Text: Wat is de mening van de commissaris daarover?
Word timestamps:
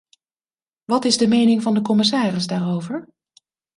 Wat 0.85 1.05
is 1.05 1.17
de 1.17 1.27
mening 1.27 1.61
van 1.61 1.73
de 1.73 1.81
commissaris 1.81 2.47
daarover? 2.47 3.07